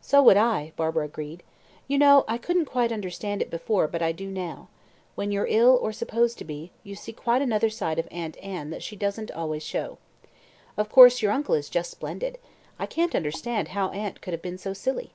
"So 0.00 0.20
would 0.24 0.36
I," 0.36 0.72
Barbara 0.74 1.04
agreed. 1.04 1.44
"You 1.86 1.96
know, 1.96 2.24
I 2.26 2.38
couldn't 2.38 2.64
quite 2.64 2.90
understand 2.90 3.40
it 3.40 3.52
before, 3.52 3.86
but 3.86 4.02
I 4.02 4.10
do 4.10 4.28
now. 4.28 4.66
When 5.14 5.30
you're 5.30 5.46
ill 5.48 5.78
or 5.80 5.92
supposed 5.92 6.38
to 6.38 6.44
be 6.44 6.72
you 6.82 6.96
see 6.96 7.12
quite 7.12 7.40
another 7.40 7.70
side 7.70 8.00
of 8.00 8.08
Aunt 8.10 8.36
Anne 8.38 8.42
and 8.52 8.58
one 8.58 8.70
that 8.70 8.82
she 8.82 8.96
doesn't 8.96 9.30
always 9.30 9.62
show. 9.62 9.98
Of 10.76 10.90
course, 10.90 11.22
your 11.22 11.30
uncle 11.30 11.54
is 11.54 11.70
just 11.70 11.92
splendid. 11.92 12.36
I 12.80 12.86
can't 12.86 13.14
understand 13.14 13.68
how 13.68 13.90
aunt 13.90 14.20
could 14.20 14.32
have 14.34 14.42
been 14.42 14.58
so 14.58 14.72
silly." 14.72 15.12